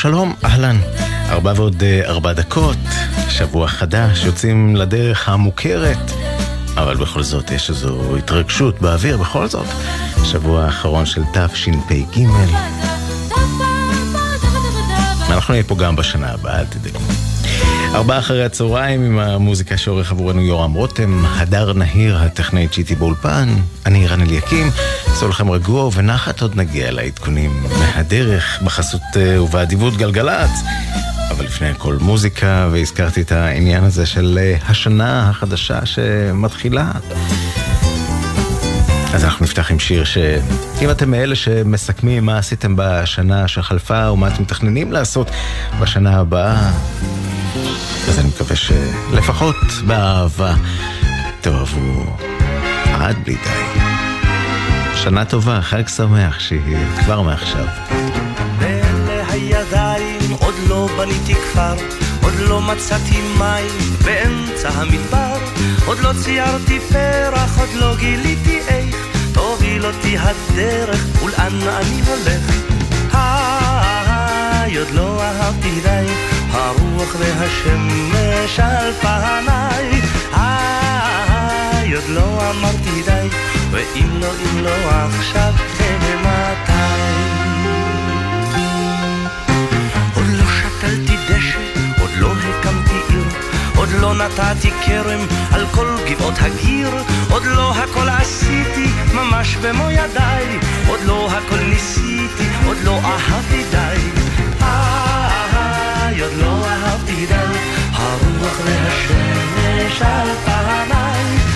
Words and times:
שלום 0.00 0.34
אהלן. 0.44 0.76
ארבע 1.28 1.52
ועוד 1.56 1.82
אה, 1.82 2.02
ארבע 2.04 2.32
דקות, 2.32 2.76
שבוע 3.28 3.68
חדש, 3.68 4.24
יוצאים 4.24 4.76
לדרך 4.76 5.28
המוכרת, 5.28 6.10
אבל 6.76 6.96
בכל 6.96 7.22
זאת 7.22 7.50
יש 7.50 7.70
איזו 7.70 8.16
התרגשות 8.16 8.80
באוויר, 8.80 9.16
בכל 9.16 9.46
זאת. 9.46 9.66
שבוע 10.24 10.64
האחרון 10.64 11.06
של 11.06 11.22
תשפ"ג. 11.32 12.24
אנחנו 15.30 15.54
נהיה 15.54 15.64
פה 15.64 15.76
גם 15.76 15.96
בשנה 15.96 16.32
הבאה, 16.32 16.60
אל 16.60 16.64
תדאגו. 16.64 16.98
ארבעה 17.94 18.18
אחרי 18.18 18.44
הצהריים 18.44 19.04
עם 19.04 19.18
המוזיקה 19.18 19.76
שעורך 19.76 20.12
עבורנו 20.12 20.40
יורם 20.40 20.72
רותם, 20.72 21.24
הדר 21.26 21.72
נהיר, 21.72 22.18
הטכנאית 22.18 22.72
שיטי 22.72 22.94
באולפן, 22.94 23.48
אני 23.86 24.06
רן 24.06 24.20
אליקים, 24.20 24.70
עשו 25.12 25.28
לכם 25.28 25.50
רגוע 25.50 25.84
ובנחת 25.84 26.40
עוד 26.40 26.56
נגיע 26.56 26.90
לעדכונים 26.90 27.62
מהדרך, 27.78 28.62
בחסות 28.62 29.00
אה, 29.16 29.42
ובאדיבות 29.42 29.96
גלגלצ. 29.96 30.50
אבל 31.30 31.44
לפני 31.44 31.68
הכל 31.68 31.96
מוזיקה, 32.00 32.68
והזכרתי 32.72 33.20
את 33.20 33.32
העניין 33.32 33.84
הזה 33.84 34.06
של 34.06 34.38
אה, 34.42 34.56
השנה 34.68 35.30
החדשה 35.30 35.86
שמתחילה. 35.86 36.92
אז 39.14 39.24
אנחנו 39.24 39.44
נפתח 39.44 39.70
עם 39.70 39.78
שיר 39.78 40.04
שאם 40.04 40.90
אתם 40.90 41.10
מאלה 41.10 41.34
שמסכמים 41.34 42.26
מה 42.26 42.38
עשיתם 42.38 42.74
בשנה 42.76 43.48
שחלפה 43.48 44.10
ומה 44.10 44.28
אתם 44.28 44.42
מתכננים 44.42 44.92
לעשות 44.92 45.30
בשנה 45.80 46.18
הבאה, 46.18 46.70
אז 48.08 48.18
אני 48.18 48.28
מקווה 48.28 48.56
שלפחות 48.56 49.56
באהבה 49.86 50.54
תאהבו 51.40 52.16
עד 53.00 53.16
בלי 53.24 53.34
די. 53.34 53.79
שנה 55.04 55.24
טובה, 55.24 55.62
חג 55.62 55.88
שמח, 55.88 56.40
שיהיה 56.40 56.96
כבר 57.00 57.22
מעכשיו. 57.22 57.66
הידיים 59.28 60.30
עוד 60.40 60.54
לא 60.68 60.88
בניתי 60.98 61.34
כפר, 61.34 61.74
עוד 62.22 62.32
לא 62.38 62.60
מצאתי 62.60 63.20
מים 63.38 63.70
באמצע 64.04 64.68
המדבר, 64.68 65.36
עוד 65.86 65.98
לא 65.98 66.10
ציירתי 66.24 66.80
פרח, 66.80 67.58
עוד 67.58 67.68
לא 67.74 67.96
גיליתי 67.96 68.58
איך 68.68 68.96
תוביל 69.32 69.86
אותי 69.86 70.16
הדרך 70.18 71.06
ולאן 71.22 71.68
אני 71.68 72.00
הולך. 72.06 72.54
היי, 73.12 73.70
ואם 83.70 84.10
לא, 84.20 84.26
אם 84.26 84.64
לא 84.64 84.70
עכשיו, 85.18 85.52
מתי? 86.20 86.72
עוד 90.14 90.26
לא 90.26 90.44
שתלתי 90.44 91.16
דשא, 91.28 91.58
עוד 92.00 92.10
לא 92.16 92.32
הקמתי 92.32 93.00
עיר, 93.08 93.24
עוד 93.76 93.88
לא 94.00 94.14
נתתי 94.14 94.70
כרם 94.86 95.20
על 95.52 95.66
כל 95.70 95.86
גבעות 96.10 96.34
הגיר, 96.40 96.90
עוד 97.30 97.44
לא 97.44 97.74
הכל 97.74 98.08
עשיתי 98.08 98.86
ממש 99.14 99.56
במו 99.56 99.90
ידיי, 99.90 100.58
עוד 100.88 101.00
לא 101.06 101.28
הכל 101.30 101.60
ניסיתי, 101.60 102.44
עוד 102.66 102.76
לא 102.84 103.00
אהבתי 103.04 103.64
די. 103.70 104.20
עוד 106.22 106.32
לא 106.38 106.66
אהבתי 106.66 107.26
די, 107.26 107.58
הרוח 107.92 108.58
והשמש 108.64 110.02
על 110.02 110.28
פניי. 110.44 111.49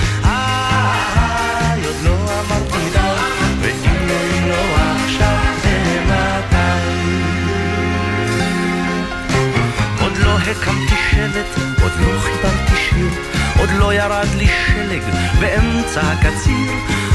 באמצע 15.95 16.13
הקציר. 16.13 16.73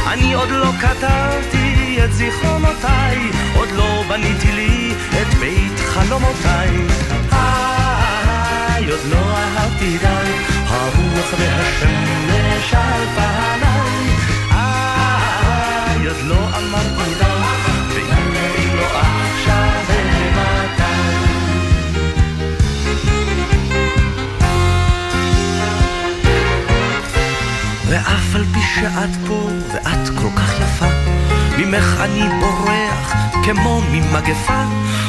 אני 0.08 0.34
עוד 0.34 0.50
לא 0.50 0.72
כתבתי 0.82 1.98
את 2.04 2.14
זיכרונותיי, 2.14 3.32
עוד 3.56 3.70
לא 3.72 4.04
בניתי 4.10 4.52
לי 4.52 4.94
את 5.22 5.34
בית 5.40 5.80
חלומותיי. 5.80 6.70
איי, 7.32 8.90
עוד 8.92 9.00
לא 9.10 9.38
אהבתי 9.38 9.98
די, 9.98 10.32
הרוח 10.68 11.34
והשמש 11.40 12.74
על 12.74 13.06
פניי. 13.16 14.16
איי, 14.52 16.08
עוד 16.08 16.18
לא 16.24 16.48
אמרתי 16.58 17.19
שאת 28.76 29.10
פה 29.28 29.48
ואת 29.74 30.10
כל 30.10 30.30
כך 30.36 30.54
יפה, 30.62 30.86
ממך 31.58 32.02
אני 32.02 32.24
בורח 32.40 33.14
כמו 33.44 33.82
ממגפה. 33.92 34.64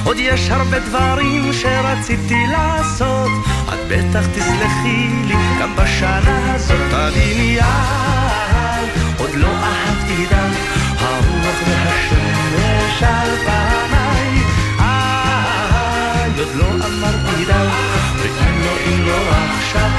עוד 0.05 0.17
יש 0.19 0.51
הרבה 0.51 0.79
דברים 0.79 1.53
שרציתי 1.53 2.47
לעשות, 2.47 3.31
את 3.69 3.79
בטח 3.89 4.27
תסלחי 4.27 5.09
לי 5.27 5.35
גם 5.61 5.77
בשנה 5.77 6.55
הזאת. 6.55 6.91
תביני 6.91 7.57
יד, 7.57 8.89
עוד 9.19 9.31
לא 9.35 9.49
אהבתי 9.49 10.27
די, 10.29 10.57
הרוח 10.99 11.57
והשמש 11.69 13.03
על 13.03 13.37
פניי. 13.45 14.43
איי, 14.79 16.31
עוד 16.39 16.55
לא 16.55 16.67
אמרתי 16.87 17.45
די, 17.45 17.69
ואם 18.17 18.61
לא, 18.65 18.73
אם 18.87 19.07
לא 19.07 19.19
עכשיו, 19.59 19.91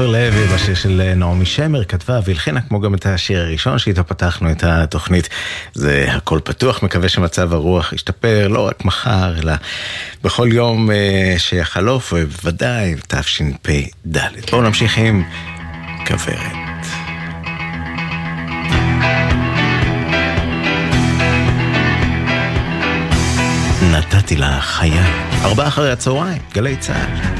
עופר 0.00 0.12
לוי 0.12 0.46
בשיר 0.46 0.74
של 0.74 1.00
אה, 1.00 1.14
נעמי 1.14 1.46
שמר 1.46 1.84
כתבה 1.84 2.20
והלחינה 2.24 2.60
כמו 2.60 2.80
גם 2.80 2.94
את 2.94 3.06
השיר 3.06 3.40
הראשון 3.40 3.78
שאיתו 3.78 4.06
פתחנו 4.06 4.50
את 4.50 4.64
התוכנית. 4.64 5.28
זה 5.74 6.06
הכל 6.08 6.40
פתוח, 6.44 6.82
מקווה 6.82 7.08
שמצב 7.08 7.54
הרוח 7.54 7.92
ישתפר 7.92 8.48
לא 8.48 8.66
רק 8.66 8.84
מחר, 8.84 9.38
אלא 9.38 9.52
בכל 10.24 10.48
יום 10.52 10.90
אה, 10.90 11.34
שיחלוף, 11.38 12.12
ובוודאי 12.16 12.94
תשפ"ד. 13.08 14.18
בואו 14.50 14.62
נמשיך 14.62 14.98
עם 14.98 15.22
כוורת. 16.06 16.86
נתתי 23.92 24.36
לה 24.36 24.60
חיה. 24.60 25.04
ארבעה 25.44 25.68
אחרי 25.68 25.92
הצהריים, 25.92 26.42
גלי 26.54 26.76
צה"ל. 26.76 27.39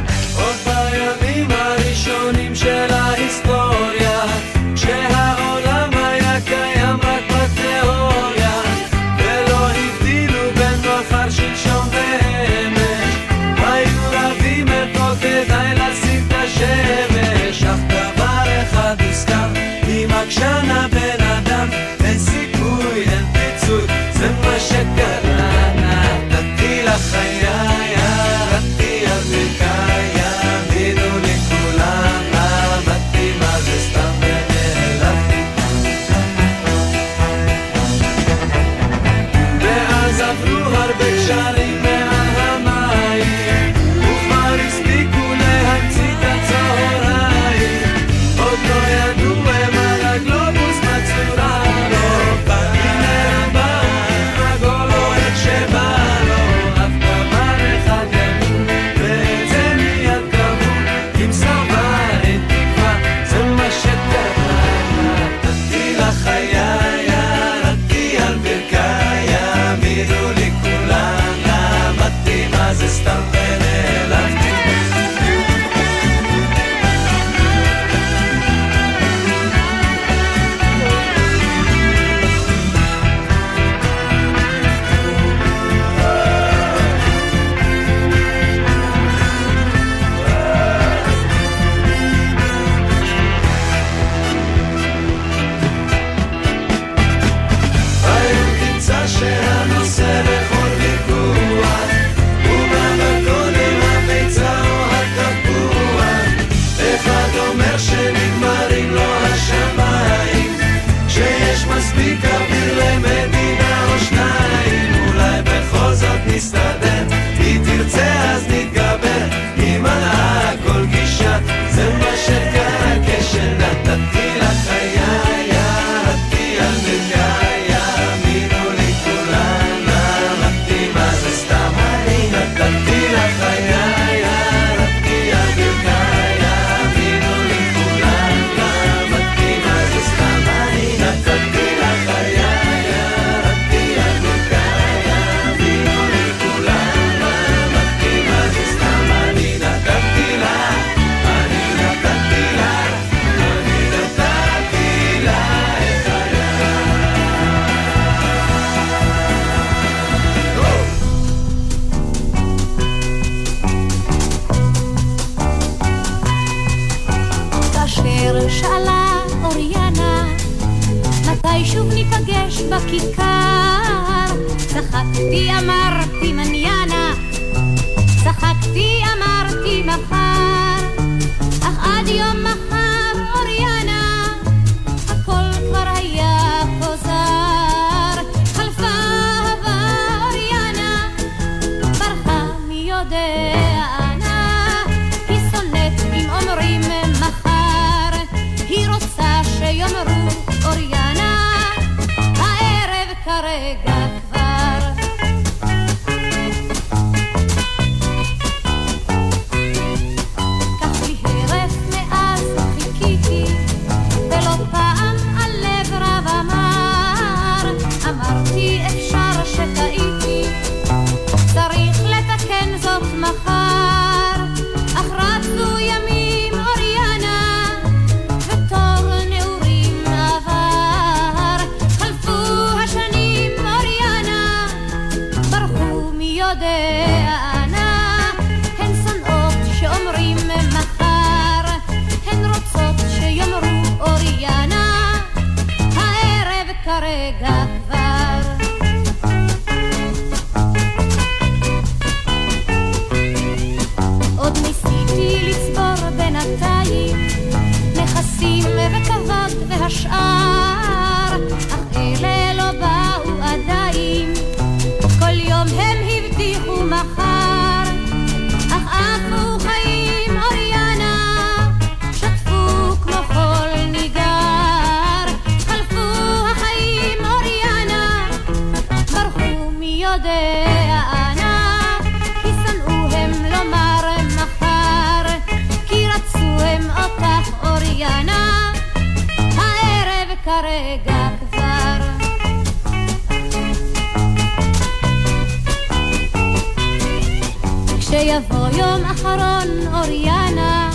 יום 298.72 299.04
אחרון 299.04 299.94
אוריאנה, 299.94 300.90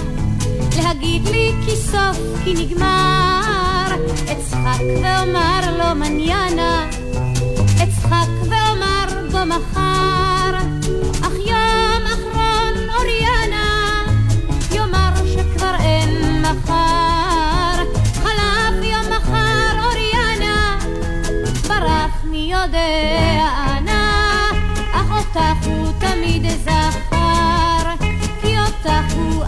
להגיד 0.84 1.28
לי 1.28 1.52
כי 1.66 1.76
סוף 1.76 2.18
כי 2.44 2.54
נגמר, 2.54 3.96
אצחק 4.32 4.82
ואומר 5.04 5.78
לו 5.78 5.96
מניאנה, 5.96 6.90
אצחק 7.84 8.30
ואומר 8.50 9.30
בו 9.32 9.46
מחר, 9.46 10.58
אך 11.22 11.34
יום 11.46 12.04
אחרון 12.06 12.90
אוריאנה, 12.98 14.04
יאמר 14.72 15.12
שכבר 15.34 15.76
אין 15.80 16.42
מחר, 16.42 17.84
חלף 18.24 18.84
יום 18.84 19.06
מחר 19.18 19.84
אוריאנה, 19.84 20.78
ברח 21.68 22.24
מי 22.24 22.52
יודע 22.54 23.48
אנה, 23.68 24.50
אך 24.94 25.12
אותך 25.12 25.68
הוא 25.68 25.92
תמיד 26.00 26.46
זכר, 26.64 27.05
אותך 28.86 29.14
הוא. 29.14 29.46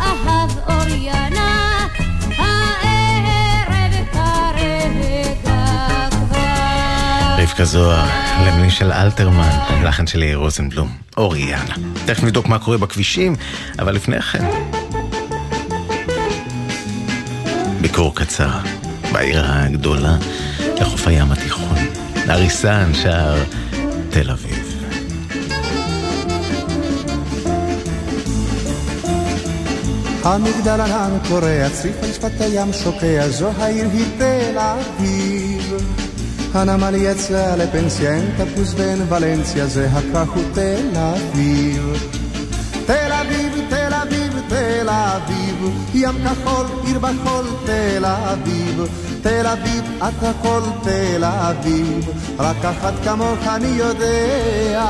רבקה 7.58 7.66
זוהר, 7.66 8.08
למילים 8.48 8.70
של 8.70 8.92
אלתרמן, 8.92 9.50
לחן 9.84 10.08
של 10.08 10.24
יאיר 10.24 10.38
רוזנבלום, 10.38 10.90
אוריאנה. 11.18 11.76
תכף 12.06 12.24
נבדוק 12.24 12.48
מה 12.48 12.60
קורה 12.60 12.78
בכבישים, 12.78 13.36
אבל 13.80 13.96
לפני 13.96 14.22
כן... 14.22 14.46
ביקור 17.82 18.16
קצר 18.16 18.60
בעיר 19.12 19.46
הגדולה 19.46 20.18
לחוף 20.82 21.08
הים 21.08 21.32
התיכון. 21.32 21.78
אריסן, 22.30 22.94
שער 22.94 23.44
תל 24.10 24.32
אביב. 24.32 24.67
המגדל 30.28 30.82
ענן 30.82 31.18
קורע, 31.28 31.70
צריף 31.70 32.04
על 32.04 32.12
שפת 32.12 32.42
הים 32.42 32.74
שוקע, 32.74 33.28
זו 33.30 33.50
העיר 33.58 33.88
היא 33.94 34.06
תל 34.18 34.58
אביב. 34.58 35.74
הנמל 36.54 36.96
יצא 36.96 37.56
לפנסיה, 37.56 38.16
אין 38.16 38.32
תפוס 38.38 38.74
ואין 38.78 39.02
ולנסיה, 39.10 39.68
זה 39.68 39.90
הכך 39.94 40.30
הוא 40.36 40.44
תל 40.54 40.98
אביב. 40.98 41.94
תל 42.86 43.12
אביב, 43.12 43.54
תל 43.70 43.94
אביב, 43.94 44.34
תל 44.50 44.90
אביב, 44.90 45.72
ים 45.94 46.16
כחול, 46.26 46.66
עיר 46.86 47.00
בחול, 47.00 47.46
תל 47.66 48.06
אביב. 48.06 48.82
תל 49.22 49.48
אביב, 49.48 49.84
את 49.98 50.24
הכל 50.24 50.62
תל 50.84 51.24
אביב, 51.24 52.10
רק 52.40 52.66
אחת 52.66 52.94
כמוך 53.04 53.48
אני 53.48 53.68
יודע. 53.68 54.84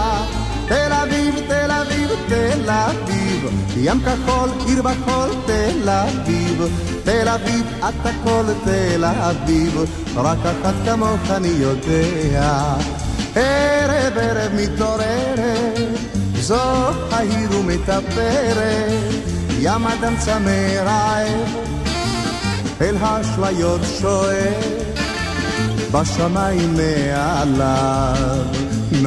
תל 0.67 0.93
אביב, 0.93 1.35
תל 1.47 1.71
אביב, 1.71 2.09
תל 2.27 2.69
אביב, 2.69 3.49
ים 3.77 3.99
כחול, 3.99 4.49
עיר 4.65 4.81
בחול, 4.81 5.29
תל 5.45 5.89
אביב. 5.89 6.63
תל 7.03 7.27
אביב, 7.27 7.65
את 7.79 8.05
הכל 8.05 8.43
תל 8.63 9.05
אביב, 9.05 9.83
רק 10.15 10.37
אחת 10.37 10.73
כמוך 10.85 11.31
אני 11.31 11.47
יודע. 11.47 12.75
ערב 13.35 14.17
ערב 14.17 14.51
מתעוררת, 14.55 15.99
זו 16.39 16.61
העיר 17.11 17.57
ומטפרת, 17.59 19.23
ים 19.59 19.87
אדם 19.87 20.13
צמא 20.19 20.79
רעב, 20.85 21.55
אל 22.81 22.97
האשליות 23.01 23.81
שואף. 24.01 24.87
בשמיים 25.91 26.73
מעליו, 26.73 28.45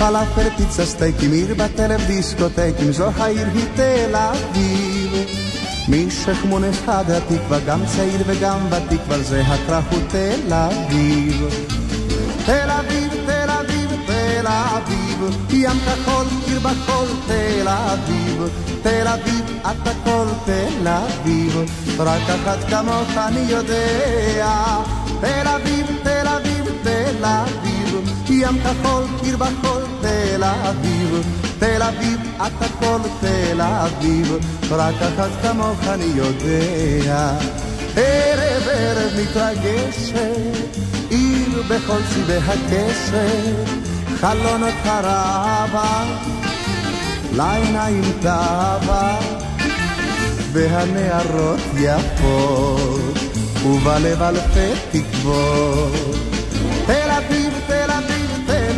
פלאפל, 0.00 0.50
פיצה 0.56 0.86
סטייקים, 0.86 1.32
עיר 1.32 1.54
בטלב 1.54 2.00
דיסקוטקים, 2.06 2.92
זו 2.92 3.10
העיר 3.16 3.46
היא 3.54 3.64
תל 3.74 4.16
אביב. 4.16 5.12
משכמון 5.88 6.64
אחד 6.64 7.04
התקווה, 7.10 7.58
גם 7.66 7.80
צעיר 7.86 8.22
וגם 8.26 8.58
ותיק, 8.70 9.00
אבל 9.08 9.22
זה 9.22 9.42
הכרך 9.42 9.84
הוא 9.90 10.00
תל 10.08 10.52
אביב. 10.52 11.48
תל 12.46 12.70
אביב, 12.70 13.12
תל 13.26 13.50
אביב, 13.50 13.90
תל 14.06 14.46
אביב, 14.46 15.38
ים 15.50 15.78
כחול, 15.86 16.26
עיר 16.46 16.60
בחול, 16.60 17.08
תל 17.26 17.68
אביב. 17.68 18.42
תל 18.82 19.08
אביב, 19.08 19.44
את 19.62 19.86
הכל 19.86 20.26
תל 20.44 20.88
אביב, 20.88 21.58
רק 21.98 22.22
אחת 22.30 22.58
כמוך 22.70 23.16
אני 23.16 23.40
יודע. 23.40 24.76
תל 25.20 25.48
אביב, 25.48 25.86
תל 26.02 26.28
אביב, 26.28 26.64
תל 26.82 27.24
אביב, 27.24 27.69
ים 28.40 28.58
כחול, 28.58 29.04
עיר 29.22 29.36
בחול, 29.36 29.82
תל 30.00 30.44
אביב. 30.44 31.40
תל 31.60 31.82
אביב, 31.82 32.20
את 32.36 32.62
הכל 32.62 32.98
תל 33.20 33.60
אביב, 33.60 34.36
רק 34.70 34.94
אחת 34.94 35.30
כמוך 35.42 35.80
אני 35.88 36.04
יודע. 36.14 37.32
ערב 37.96 38.68
ערב 38.70 39.12
מתרגשת, 39.20 40.76
עיר 41.10 41.62
בכל 41.68 41.98
צבעי 42.14 42.38
הקשת, 42.38 43.70
חלונות 44.20 44.74
הרבה, 44.84 46.04
לעיניים 47.32 48.12
תאווה, 48.20 49.18
והנערות 50.52 51.60
יפות, 51.76 53.18
ובלב 53.66 54.22
אלפי 54.22 54.72
תקוות. 54.90 56.16
תל 56.86 57.10
אביב, 57.10 57.59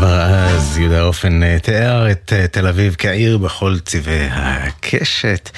כבר 0.00 0.22
אז 0.22 0.78
יהודה 0.78 1.02
אופן 1.02 1.42
אה, 1.42 1.58
תיאר 1.62 2.10
את 2.10 2.32
אה, 2.32 2.46
תל 2.48 2.66
אביב 2.66 2.94
כעיר 2.98 3.38
בכל 3.38 3.78
צבעי 3.84 4.28
הקשת. 4.30 5.50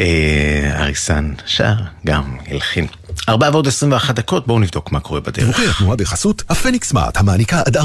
אה, 0.00 0.72
אריסן 0.74 1.34
שר, 1.46 1.74
גם 2.06 2.36
הלחין. 2.50 2.86
ארבע 3.28 3.50
ועוד 3.52 3.66
21 3.66 4.14
דקות, 4.14 4.46
בואו 4.46 4.58
נבדוק 4.58 4.92
מה 4.92 5.00
קורה 5.00 5.20
בדרך. 5.20 5.34
דיווחי 5.38 5.66
התנועה 5.66 5.96
בחסות 5.96 6.42
הפניקס 6.48 6.88
סמארט, 6.88 7.16
המעניקה 7.16 7.62
עד 7.66 7.76
45% 7.76 7.80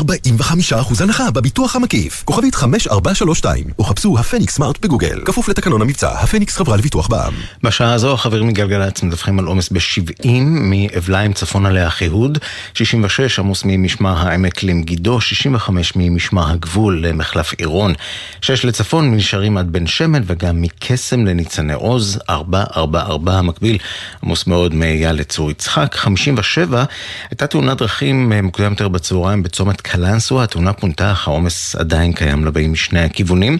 הנחה 0.99 1.31
בביטוח 1.31 1.75
המקיף. 1.75 2.23
כוכבית 2.25 2.55
5432, 2.55 3.63
או 3.79 3.83
חפשו 3.83 4.19
הפניקס 4.19 4.55
סמארט 4.55 4.79
בגוגל. 4.81 5.21
כפוף 5.25 5.49
לתקנון 5.49 5.81
המבצע, 5.81 6.11
הפניקס 6.11 6.57
חברה 6.57 6.77
לביטוח 6.77 7.07
בע"מ. 7.07 7.33
בשעה 7.63 7.93
הזו 7.93 8.13
החברים 8.13 8.47
מגלגלצ 8.47 9.03
מדווחים 9.03 9.39
על 9.39 9.45
עומס 9.45 9.69
ב-70 9.69 10.27
מאבליים 10.43 11.33
צפונה 11.33 11.69
לאחיהוד, 11.69 12.37
66 12.73 13.39
עמוס 13.39 13.63
ממשמר 13.65 14.17
העמק 14.17 14.63
למגידו, 14.63 15.21
65 15.21 15.93
ממשמר 15.95 16.51
הגבול 16.51 17.05
למחלף 17.07 17.53
עירון, 17.53 17.93
6 18.41 18.65
לצפון 18.65 19.11
מנשארים 19.11 19.57
עד 19.57 19.71
בן 19.71 19.87
שמן 19.87 20.21
וגם 20.25 20.61
מקסם 20.61 21.25
לניצני 21.25 21.73
עוז, 21.73 22.19
444 22.29 23.33
המקביל 23.33 23.77
עמוס 24.23 24.47
מאוד 24.47 24.73
מאייל 24.73 25.14
לצור 25.15 25.51
יצחק, 25.51 25.95
57 25.95 26.83
הייתה 27.29 27.47
תאונת 27.47 27.77
דרכים 27.77 28.33
אה, 28.33 28.41
מוקדם 28.41 28.71
יותר 28.71 28.87
בצהריים 28.87 29.43
בצומת 29.43 29.81
קלנסווה, 29.81 30.43
התאונה 30.43 30.73
פונתה 30.73 31.11
אך 31.11 31.27
העומס 31.27 31.75
עדיין 31.75 32.13
קיים 32.13 32.45
לבאים 32.45 32.71
משני 32.71 32.99
הכיוונים. 32.99 33.57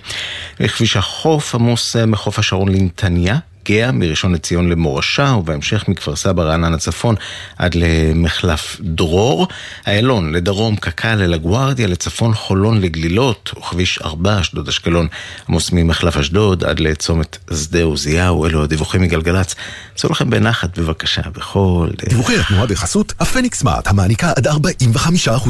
בכביש 0.59 0.97
החוף 0.97 1.55
עמוס 1.55 1.95
אה, 1.95 2.05
מחוף 2.05 2.39
השרון 2.39 2.69
לנתניה. 2.69 3.37
גאה 3.65 3.91
מראשון 3.91 4.33
לציון 4.33 4.69
למורשה 4.69 5.35
ובהמשך 5.39 5.83
מכפר 5.87 6.15
סבא 6.15 6.43
רעננה 6.43 6.77
צפון 6.77 7.15
עד 7.57 7.75
למחלף 7.75 8.77
דרור. 8.81 9.47
איילון 9.87 10.33
לדרום 10.33 10.75
קק"ל 10.75 11.07
אל 11.21 11.33
הגוארדיה, 11.33 11.87
לצפון 11.87 12.33
חולון 12.33 12.81
לגלילות 12.81 13.51
וכביש 13.57 13.99
4 14.01 14.41
אשדוד 14.41 14.67
אשקלון 14.67 15.07
עמוס 15.49 15.71
ממחלף 15.71 16.17
אשדוד 16.17 16.63
עד 16.63 16.79
לצומת 16.79 17.37
שדה 17.53 17.83
עוזיהו. 17.83 18.45
אלו 18.45 18.63
הדיווחים 18.63 19.01
מגלגלצ. 19.01 19.55
צאו 19.95 20.09
לכם 20.09 20.29
בנחת 20.29 20.79
בבקשה 20.79 21.21
בכל 21.33 21.89
דרך. 21.97 22.09
דיווחי 22.09 22.39
התנועה 22.39 22.65
בחסות 22.65 23.13
הפניקס 23.19 23.59
סמארט, 23.59 23.87
המעניקה 23.87 24.31
עד 24.35 24.47
45% 24.47 24.51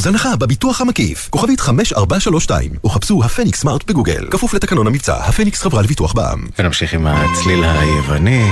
הנחה 0.06 0.36
בביטוח 0.36 0.82
המקיף. 0.82 1.28
כוכבית 1.30 1.60
5432, 1.60 2.71
או 2.84 2.89
חפשו 2.89 3.23
הפניקס 3.23 3.60
סמארט 3.60 3.84
בגוגל. 3.88 4.28
כפוף 4.32 4.54
לתקנון 4.54 4.88
המבצע, 4.88 5.15
הפניקס 5.15 5.62
חברה 5.62 5.82
לביטוח 5.82 6.13
בע"מ. 6.13 6.47
ונמשיך 6.60 6.93
עם 6.93 7.08
הצליל 7.08 7.63
היווני. 8.09 8.51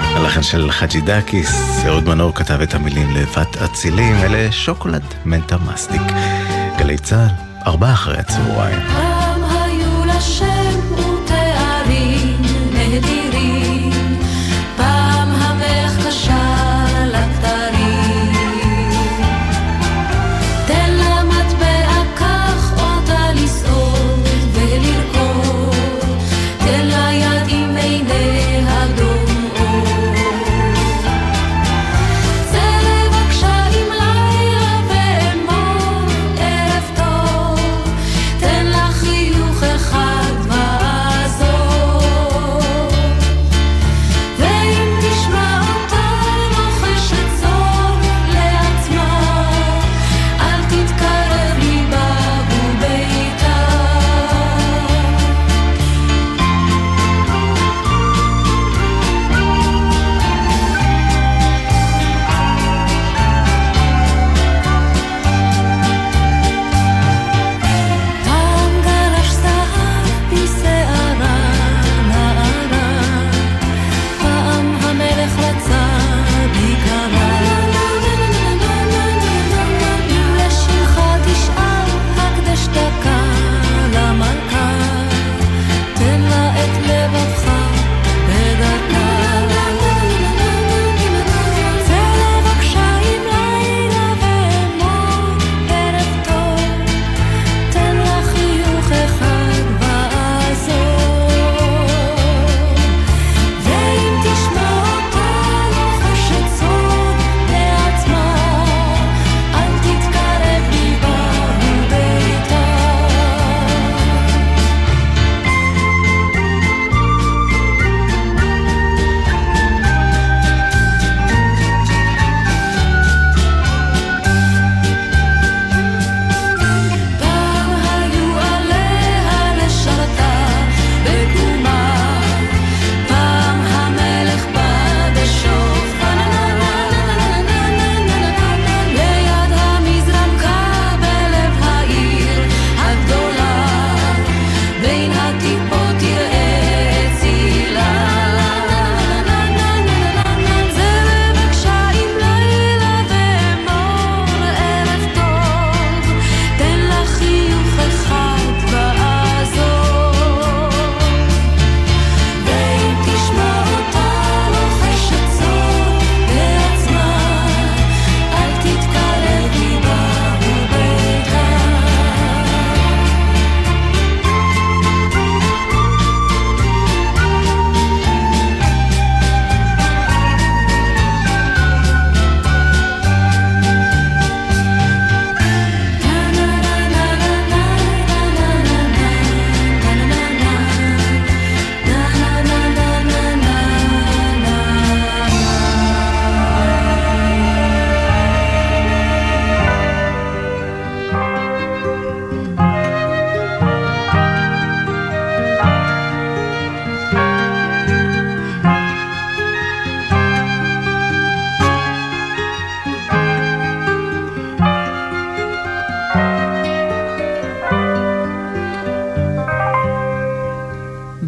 הלחן 0.00 0.42
של 0.42 0.70
חאג'י 0.70 1.00
דאקיס, 1.00 1.84
אהוד 1.86 2.04
מנור 2.04 2.34
כתב 2.34 2.60
את 2.60 2.74
המילים 2.74 3.10
לבת 3.10 3.56
אצילים, 3.56 4.16
אלה 4.16 4.52
שוקולד 4.52 5.02
מנטה 5.24 5.56
מסטיק. 5.58 6.02
גלי 6.78 6.98
צה"ל, 6.98 7.28
ארבעה 7.66 7.92
אחרי 7.92 8.18
הצהריים. 8.18 9.29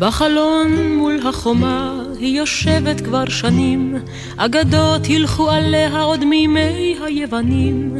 בחלון 0.02 0.96
מול 0.96 1.20
החומה 1.28 2.02
היא 2.18 2.38
יושבת 2.38 3.00
כבר 3.00 3.28
שנים, 3.28 3.94
אגדות 4.36 5.04
הילכו 5.04 5.50
עליה 5.50 6.02
עוד 6.02 6.24
מימי 6.24 6.96
היוונים. 7.04 7.96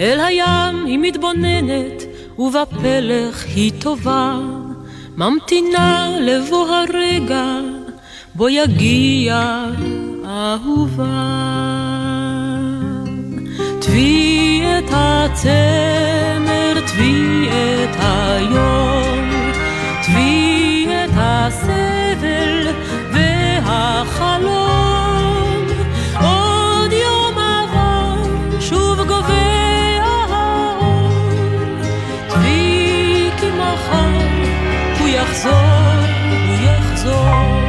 אל 0.00 0.20
הים 0.20 0.86
היא 0.86 0.98
מתבוננת, 0.98 2.02
ובפלך 2.38 3.44
היא 3.54 3.72
טובה, 3.78 4.38
ממתינה 5.16 6.08
לבוא 6.20 6.68
הרגע, 6.68 7.46
בו 8.34 8.48
יגיע 8.48 9.64
אהובה. 10.24 11.04
תבי 13.80 14.62
את 14.78 14.90
הצמר, 14.90 16.80
תבי 16.86 17.48
את 17.48 17.96
היום, 17.98 18.81
יחזור, 35.42 35.54
הוא 36.46 36.54
יחזור. 36.66 37.62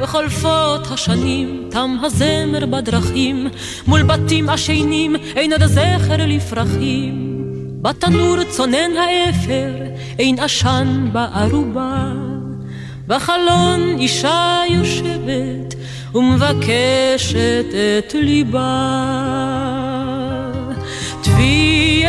וחולפות 0.00 0.86
השנים, 0.90 1.68
תם 1.70 1.96
הזמר 2.02 2.66
בדרכים, 2.66 3.48
מול 3.86 4.02
בתים 4.02 4.48
עשנים, 4.48 5.16
אין 5.36 5.52
עוד 5.52 5.64
זכר 5.66 6.16
לפרחים. 6.26 7.28
בתנור 7.82 8.44
צונן 8.50 8.90
האפר, 8.96 9.72
אין 10.18 10.38
עשן 10.38 11.08
בערובה. 11.12 12.12
בחלון 13.06 13.98
אישה 13.98 14.62
יושבת 14.70 15.74
ומבקשת 16.14 17.66
את 17.98 18.14
ליבה. 18.14 19.12
תבי 21.20 22.01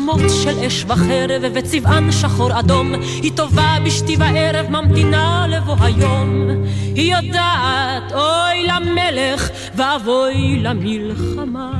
מלחמות 0.00 0.30
של 0.44 0.58
אש 0.66 0.84
וחרב 0.88 1.42
וצבען 1.54 2.12
שחור 2.12 2.58
אדום. 2.58 2.94
היא 3.22 3.32
טובה 3.34 3.76
בשתי 3.84 4.16
וערב 4.18 4.70
ממתינה 4.70 5.46
לבוא 5.48 5.76
היום. 5.80 6.48
היא 6.94 7.16
יודעת 7.16 8.12
אוי 8.12 8.66
למלך 8.66 9.50
ואבוי 9.74 10.58
למלחמה. 10.62 11.72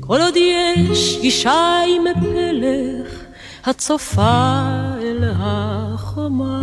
כל 0.00 0.20
עוד 0.20 0.36
יש 0.36 1.18
אישה 1.22 1.80
עם 1.88 2.04
פלך 2.20 3.22
הצופה 3.64 4.62
אל 5.02 5.30
החומה. 5.36 6.60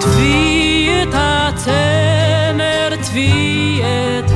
תבי 0.00 0.88
את 1.02 1.14
הצמר, 1.14 2.96
תבי 3.02 3.80
את 3.82 4.30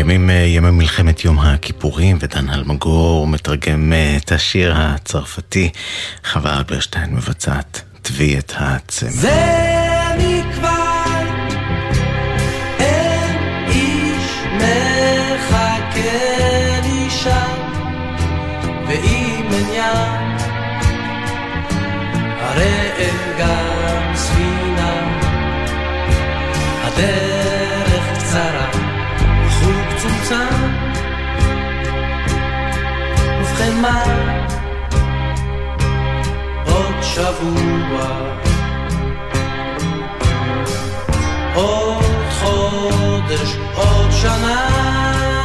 הימים 0.00 0.30
אה, 0.30 0.34
ימי 0.34 0.70
מלחמת 0.70 1.24
יום 1.24 1.38
הכיפורים, 1.38 2.18
ודן 2.20 2.50
אלמגור 2.50 3.26
מתרגם 3.26 3.92
אה, 3.92 4.16
את 4.16 4.32
השיר 4.32 4.74
הצרפתי. 4.76 5.70
חווה 6.32 6.58
אלברשטיין 6.58 7.14
מבצעת 7.14 7.82
תבי 8.02 8.38
את 8.38 8.52
הצמר. 8.56 9.10
זה 9.10 9.68
מכבר 10.18 11.22
אין 12.78 13.36
איש 13.68 14.42
מחכה 14.56 16.00
לי 16.82 17.08
ואם 18.88 19.48
אין 19.52 19.82
הרי 22.40 22.90
אין 22.98 23.38
גם 23.38 24.12
ספינה 24.14 25.18
הדרך 26.84 27.29
צומצם 30.30 30.54
ובכן 33.40 33.80
מה? 33.82 34.04
עוד 36.66 37.02
שבוע. 37.02 38.30
עוד 41.54 42.04
חודש, 42.40 43.56
עוד 43.74 44.10
שנה. 44.10 45.39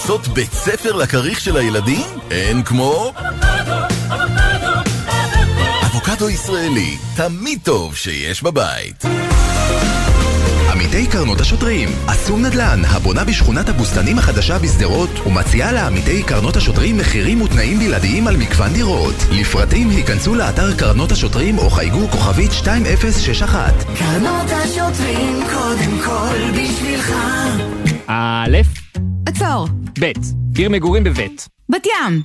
לעשות 0.00 0.28
בית 0.28 0.52
ספר 0.52 0.92
לכריך 0.92 1.40
של 1.40 1.56
הילדים? 1.56 2.06
אין 2.30 2.62
כמו... 2.62 3.12
אבוקדו 5.86 6.30
ישראלי, 6.30 6.96
תמיד 7.16 7.58
טוב 7.62 7.96
שיש 7.96 8.42
בבית. 8.42 9.04
עמיתי 10.72 11.06
קרנות 11.06 11.40
השוטרים, 11.40 11.88
אסום 12.06 12.46
נדל"ן, 12.46 12.82
הבונה 12.84 13.24
בשכונת 13.24 13.68
הבוסתנים 13.68 14.18
החדשה 14.18 14.58
בשדרות, 14.58 15.10
ומציעה 15.26 15.72
לעמיתי 15.72 16.22
קרנות 16.22 16.56
השוטרים 16.56 16.98
מחירים 16.98 17.42
ותנאים 17.42 17.78
בלעדיים 17.78 18.26
על 18.26 18.36
מגוון 18.36 18.72
דירות. 18.72 19.14
לפרטים 19.30 19.90
היכנסו 19.90 20.34
לאתר 20.34 20.76
קרנות 20.76 21.12
השוטרים 21.12 21.58
או 21.58 21.70
חייגו 21.70 22.08
כוכבית 22.10 22.50
2061. 22.50 23.74
קרנות 23.98 24.50
השוטרים 24.50 25.40
קודם 25.52 26.00
כל 26.04 26.50
בשבילך. 26.52 27.12
א', 28.06 28.56
עצור. 29.26 29.79
ב', 29.98 30.12
עיר 30.58 30.70
מגורים 30.70 31.04
בבית. 31.04 31.48
בת 31.68 31.86
ים. 31.86 32.22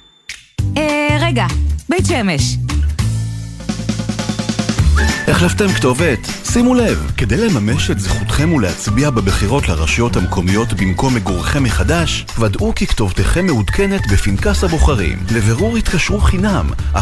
אה, 0.78 1.18
רגע, 1.22 1.46
בית 1.90 2.06
שמש. 2.06 2.65
החלפתם 5.28 5.68
כתובת? 5.68 6.20
שימו 6.52 6.76
לב, 6.76 7.12
כדי 7.18 7.38
לממש 7.38 7.92
את 7.92 8.00
זכותכם 8.00 8.54
ולהצביע 8.54 9.10
בבחירות 9.10 9.70
לרשויות 9.70 10.18
המקומיות 10.18 10.74
במקום 10.74 11.16
מגורכם 11.16 11.64
מחדש, 11.64 12.26
ודאו 12.40 12.76
כי 12.76 12.88
כתובתכם 12.88 13.46
מעודכנת 13.46 14.02
בפנקס 14.12 14.64
הבוחרים. 14.64 15.20
לבירור 15.32 15.78
התקשרו 15.78 16.20
חינם, 16.20 16.70
1-800-101-975. 16.96 16.98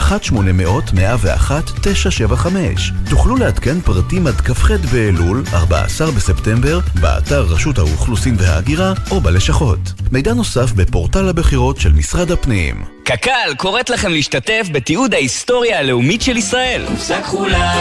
תוכלו 3.09 3.35
לעדכן 3.35 3.81
פרטים 3.81 4.27
עד 4.27 4.41
כ"ח 4.41 4.71
באלול, 4.91 5.43
14 5.53 6.11
בספטמבר, 6.11 6.79
באתר 7.01 7.41
רשות 7.41 7.77
האוכלוסין 7.77 8.35
וההגירה 8.39 8.93
או 9.11 9.21
בלשכות. 9.21 9.93
מידע 10.11 10.33
נוסף 10.33 10.71
בפורטל 10.71 11.29
הבחירות 11.29 11.79
של 11.79 11.93
משרד 11.93 12.31
הפנים. 12.31 12.83
קק"ל 13.03 13.53
קוראת 13.57 13.89
לכם 13.89 14.11
להשתתף 14.11 14.67
בתיעוד 14.71 15.13
ההיסטוריה 15.13 15.79
הלאומית 15.79 16.21
של 16.21 16.37
ישראל. 16.37 16.85
קופסה 16.87 17.21
כחולה, 17.21 17.73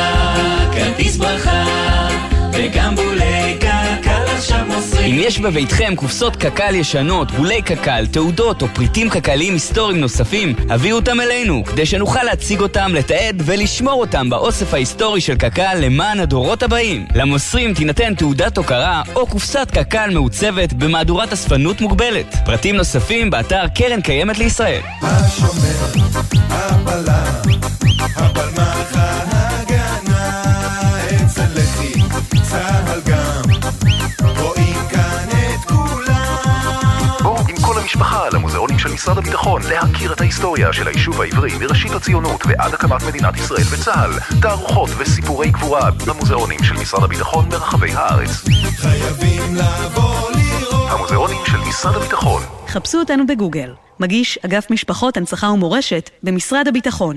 כרטיס 0.72 1.16
ברכה, 1.16 1.64
וגם 2.52 2.96
בולי 2.96 3.56
קק"ל 3.61 3.71
עכשיו 3.71 3.71
מוסרים. 3.71 3.71
אם 5.07 5.16
יש 5.18 5.38
בביתכם 5.38 5.97
קופסות 5.97 6.37
קק"ל 6.37 6.75
ישנות, 6.75 7.31
בולי 7.31 7.62
קק"ל, 7.62 8.07
תעודות 8.07 8.62
או 8.62 8.66
פריטים 8.75 9.11
קק"ליים 9.11 9.53
היסטוריים 9.53 10.01
נוספים, 10.01 10.55
הביאו 10.71 10.97
אותם 10.97 11.21
אלינו, 11.21 11.64
כדי 11.64 11.87
שנוכל 11.87 12.23
להציג 12.23 12.61
אותם, 12.61 12.95
לתעד 12.95 13.42
ולשמור 13.45 14.01
אותם 14.01 14.31
באוסף 14.31 14.75
ההיסטורי 14.75 15.21
של 15.21 15.35
קק"ל 15.35 15.79
למען 15.81 16.21
הדורות 16.21 16.62
הבאים. 16.62 17.07
למוסרים 17.14 17.75
תינתן 17.75 18.14
תעודת 18.14 18.59
הוקרה 18.59 19.03
או 19.14 19.27
קופסת 19.27 19.68
קק"ל 19.73 20.11
מעוצבת 20.12 20.73
במהדורת 20.73 21.33
אספנות 21.33 21.81
מוגבלת. 21.81 22.37
פרטים 22.45 22.77
נוספים 22.77 23.31
באתר 23.31 23.68
קרן 23.75 24.01
קיימת 24.01 24.38
לישראל. 24.38 24.81
השומר, 25.03 26.03
הבלם, 26.51 27.61
הבלמח 28.16 29.32
המשפחה 37.94 38.28
למוזיאונים 38.33 38.78
של 38.78 38.92
משרד 38.92 39.18
הביטחון 39.18 39.62
להכיר 39.62 40.12
את 40.12 40.20
ההיסטוריה 40.20 40.72
של 40.72 40.88
היישוב 40.88 41.20
העברי 41.20 41.59
מראשית 41.61 41.92
הציונות 41.92 42.40
ועד 42.46 42.74
הקמת 42.74 43.02
מדינת 43.09 43.37
ישראל 43.37 43.62
וצה"ל. 43.72 44.38
תערוכות 44.42 44.90
וסיפורי 44.98 45.50
גבורה 45.50 45.90
במוזיאונים 46.07 46.62
של 46.62 46.74
משרד 46.74 47.05
הביטחון 47.05 47.48
ברחבי 47.48 47.92
הארץ. 47.92 48.31
חייבים 48.76 49.57
לבוא 49.57 50.31
לראות. 50.31 50.90
המוזיאונים 50.90 51.40
של 51.46 51.59
משרד 51.68 51.94
הביטחון. 51.94 52.42
חפשו 52.68 52.98
אותנו 52.98 53.26
בגוגל. 53.26 53.74
מגיש 54.00 54.38
אגף 54.44 54.70
משפחות, 54.70 55.16
הנצחה 55.16 55.50
ומורשת 55.50 56.11
במשרד 56.22 56.68
הביטחון. 56.68 57.16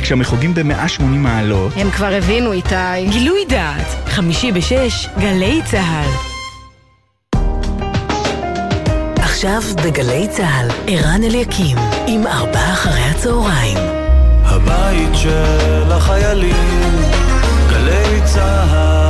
כשהם 0.00 0.24
חוגגים 0.24 0.54
ב-180 0.54 1.02
מעלות. 1.02 1.72
הם 1.76 1.90
כבר 1.90 2.12
הבינו, 2.12 2.52
איתי. 2.52 3.06
גילוי 3.10 3.40
דעת, 3.48 3.86
חמישי 4.06 4.52
בשש, 4.52 5.08
גלי 5.18 5.60
צה"ל. 5.64 6.10
עכשיו 9.16 9.62
בגלי 9.84 10.28
צה"ל, 10.28 10.68
ערן 10.86 11.22
אליקים, 11.24 11.76
עם 12.06 12.26
ארבעה 12.26 12.72
אחרי 12.72 13.00
הצהריים. 13.00 13.78
הבית 14.44 15.10
של 15.14 15.92
החיילים, 15.92 16.96
גלי 17.70 18.20
צה"ל. 18.24 19.03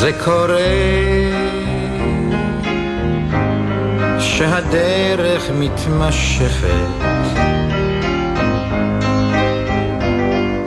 זה 0.00 0.12
קורה 0.24 0.56
שהדרך 4.18 5.50
מתמשכת. 5.58 6.90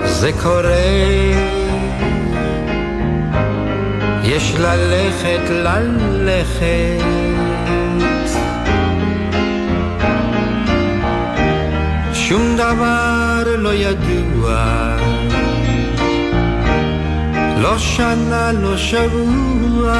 זה 0.06 0.32
קורה 0.42 0.94
יש 4.24 4.56
ללכת 4.60 5.50
ללכת. 5.50 7.04
שום 12.14 12.56
דבר 12.56 13.44
לא 13.58 13.74
ידוע 13.74 14.93
לא 17.74 17.80
שנה, 17.80 18.52
לא 18.52 18.78
שבוע, 18.78 19.94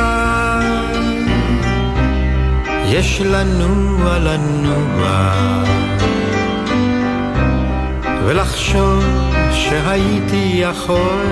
יש 2.86 3.22
לנוע 3.22 4.20
לנוע, 4.20 5.34
ולחשוב 8.26 9.04
שהייתי 9.52 10.52
יכול 10.56 11.26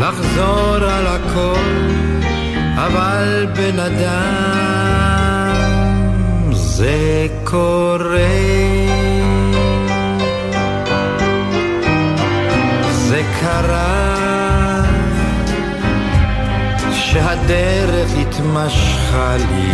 לחזור 0.00 0.76
על 0.76 1.06
הכל, 1.06 1.90
אבל 2.76 3.46
בן 3.56 3.78
אדם 3.78 4.92
זה 6.52 7.26
קורה. 7.44 8.28
זה 12.92 13.22
קרה 13.40 14.21
שהדרך 17.12 18.10
התמשכה 18.20 19.36
לי. 19.36 19.72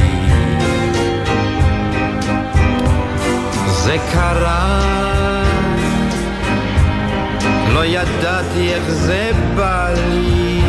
זה 3.67 3.97
קרה. 4.13 4.81
לא 7.73 7.85
ידעתי 7.85 8.75
איך 8.75 8.91
זה 8.91 9.31
בא 9.57 9.89
לי. 10.11 10.61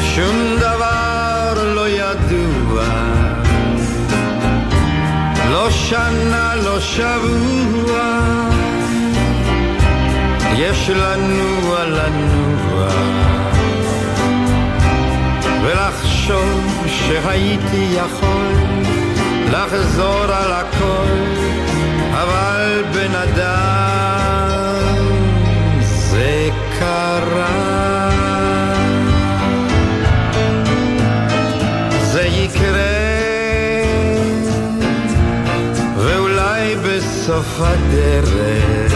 שום 0.00 0.56
דבר 0.60 1.72
לא 1.74 1.88
ידוע. 1.88 2.58
שנה, 5.88 6.54
לא 6.64 6.80
שבוע, 6.80 8.47
יש 10.58 10.90
לנוע 10.90 11.84
לנוע, 11.84 12.88
ולחשוב 15.62 16.86
שהייתי 16.86 17.88
יכול 17.92 18.52
לחזור 19.50 20.24
על 20.24 20.52
הכל, 20.52 21.18
אבל 22.12 22.84
בן 22.94 23.14
אדם 23.14 24.18
זה 25.80 26.48
קרה. 26.78 28.10
זה 32.12 32.22
יקרה, 32.22 33.08
ואולי 35.96 36.76
בסוף 36.76 37.60
הדרך, 37.60 38.87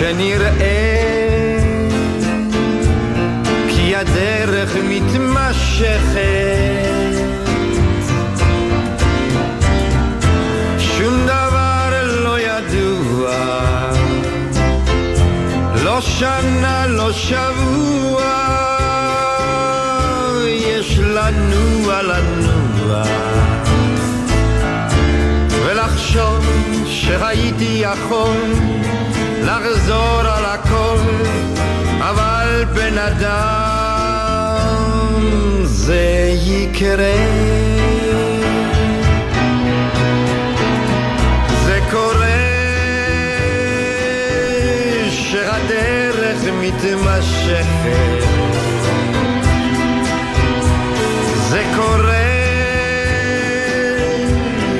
שנראה 0.00 1.58
כי 3.68 3.96
הדרך 3.96 4.76
מתמשכת. 4.88 6.20
שום 10.78 11.26
דבר 11.26 11.90
לא 12.24 12.40
ידוע, 12.40 13.30
לא 15.84 16.00
שנה, 16.00 16.86
לא 16.86 17.12
שבוע, 17.12 18.22
יש 20.46 20.98
לנוע 20.98 22.02
לנוע, 22.02 23.02
ולחשוב 25.64 26.46
שהייתי 26.86 27.82
יכול 27.82 28.69
לחזור 29.50 30.20
על 30.20 30.44
הכל, 30.44 30.98
אבל 32.00 32.64
בן 32.74 32.98
אדם 32.98 33.30
זה 35.64 36.32
יקרה. 36.34 37.14
זה 41.64 41.80
קורה 41.90 42.40
שהדרך 45.10 46.38
מתמשכת. 46.60 47.66
זה 51.48 51.64
קורה, 51.76 52.30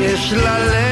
יש 0.01 0.32
ללכת, 0.32 0.40
ללכת. 0.47 0.89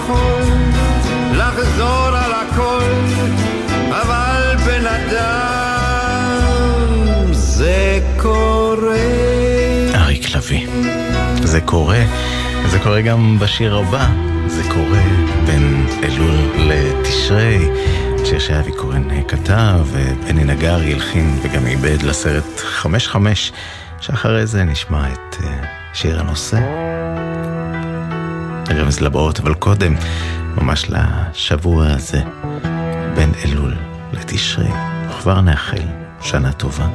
יכול 0.00 0.42
לחזור 1.32 2.06
על 2.06 2.32
הכל, 2.32 2.84
אבל 3.90 4.56
בן 4.66 4.86
אדם 4.86 6.40
זה 7.32 8.00
קורה. 8.16 8.96
אריק 9.94 10.36
לביא. 10.36 10.66
זה 11.42 11.60
קורה, 11.60 12.02
זה 12.66 12.78
קורה 12.78 13.00
גם 13.00 13.38
בשיר 13.38 13.76
הבא, 13.76 14.08
זה 14.46 14.62
קורה 14.68 15.02
בין 15.46 15.86
אלול 16.02 16.36
לתשרי, 16.56 17.68
שיר 18.24 18.38
שאבי 18.38 18.72
כהן 18.72 19.22
כתב, 19.28 19.80
ובני 19.84 20.44
נגר 20.44 20.74
הלחין 20.74 21.38
וגם 21.42 21.66
איבד 21.66 22.02
לסרט 22.02 22.58
חמש 22.58 23.08
חמש, 23.08 23.52
שאחרי 24.00 24.46
זה 24.46 24.64
נשמע 24.64 25.12
את 25.12 25.36
אה, 25.44 25.64
שיר 25.92 26.20
הנושא. 26.20 26.99
רמז 28.76 29.00
לבאות, 29.00 29.40
אבל 29.40 29.54
קודם, 29.54 29.94
ממש 30.56 30.90
לשבוע 30.90 31.86
הזה, 31.86 32.20
בין 33.14 33.32
אלול 33.44 33.74
לתשרי, 34.12 34.70
כבר 35.20 35.40
נאחל 35.40 35.82
שנה 36.20 36.52
טובה. 36.52 36.86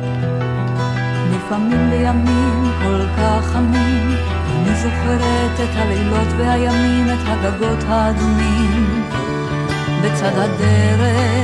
לפעמים 1.36 1.90
בימים 1.90 2.72
כל 2.84 3.02
כך 3.18 3.46
חמים, 3.54 4.16
אני 4.56 4.76
זוכרת 4.76 5.60
את 5.60 5.76
הלילות 5.76 6.28
והימים, 6.38 7.08
את 7.10 7.28
הגגות 7.28 7.84
האדומים 7.88 9.04
בצד 10.04 10.34
הדרך. 10.36 11.36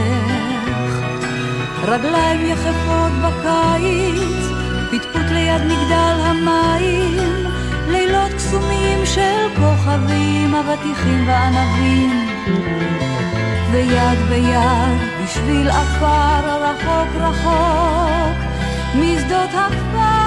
רגליים 1.84 2.46
יחפות 2.46 3.12
בקיץ, 3.24 4.46
פטפוט 4.92 5.32
ליד 5.32 5.62
מגדל 5.62 6.18
המים, 6.26 7.41
לילות 8.22 8.34
קסומים 8.38 9.06
של 9.06 9.48
כוכבים, 9.56 10.56
אבטיחים 10.56 11.28
וענבים. 11.28 12.28
ויד 13.72 14.20
ביד, 14.30 15.24
בשביל 15.24 15.70
עפר 15.70 16.64
רחוק 16.64 17.16
רחוק, 17.16 18.38
משדות 18.96 19.50
הכפר. 19.54 20.21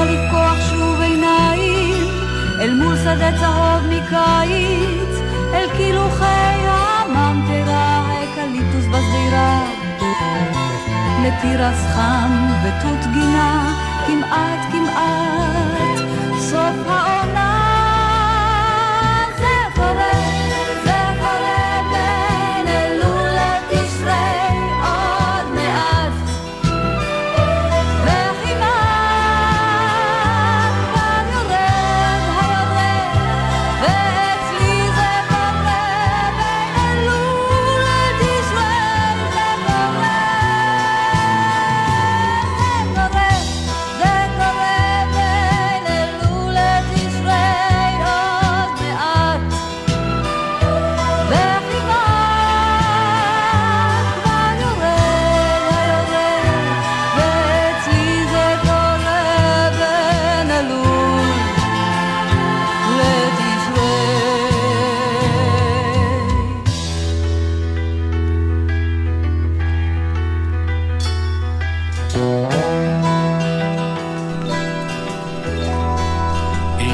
רוצה 0.00 0.12
לפקוח 0.12 0.70
שוב 0.70 1.00
עיניים, 1.00 2.06
אל 2.60 2.74
מול 2.74 2.96
שדה 2.96 3.30
צהוב 3.40 3.86
מקיץ, 3.86 5.20
אל 5.54 5.68
קילוחי 5.76 6.66
הממטרה, 6.66 8.04
האקליפטוס 8.06 8.84
בשדרה. 8.86 9.62
לתירס 11.22 11.86
חם 11.94 12.46
ותות 12.62 13.12
גינה, 13.12 13.74
כמעט 14.06 14.72
כמעט 14.72 16.08
סוף 16.38 16.88
העונה. 16.88 17.49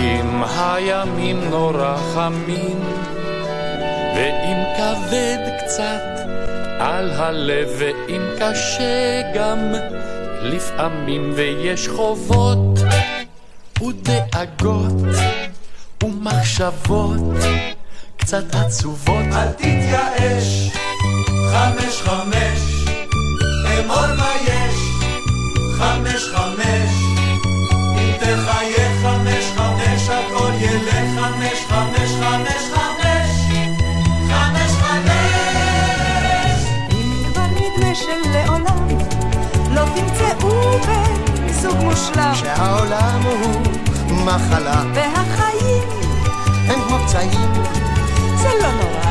אם 0.06 0.42
הימים 0.56 1.44
נורא 1.50 1.96
חמים, 2.14 2.80
ואם 4.16 4.64
כבד 4.76 5.38
קצת 5.60 6.26
על 6.78 7.10
הלב, 7.10 7.68
ואם 7.78 8.22
קשה 8.38 9.22
גם 9.34 9.58
לפעמים, 10.42 11.32
ויש 11.34 11.88
חובות 11.88 12.78
ודאגות 13.82 14.92
ומחשבות 16.02 17.20
קצת 18.16 18.54
עצובות. 18.54 19.24
אל 19.32 19.52
תתייאש, 19.52 20.70
חמש 21.52 22.02
חמש, 22.02 22.60
אמור 23.78 24.06
מה 24.16 24.32
יש, 24.44 24.76
חמש 25.78 26.22
חמש, 26.34 26.90
אם 27.98 28.14
הכל 28.22 28.85
לא 42.16 42.34
שהעולם 42.34 43.22
הוא 43.22 44.24
מחלה, 44.24 44.82
והחיים 44.94 45.88
הם 46.68 46.80
כמו 46.88 46.98
פצעים, 46.98 47.52
זה 48.36 48.48
לא 48.62 48.72
נורא. 48.72 49.05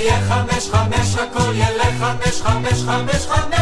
תחיה 0.00 0.20
חמש 0.20 0.68
חמש, 0.70 1.14
הכל 1.14 1.54
ילך 1.54 1.94
חמש 2.00 2.42
חמש, 2.42 2.82
חמש 2.82 3.26
חמש. 3.26 3.59